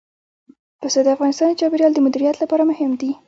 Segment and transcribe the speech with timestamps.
[0.79, 3.11] پسه د افغانستان د چاپیریال د مدیریت لپاره مهم دي.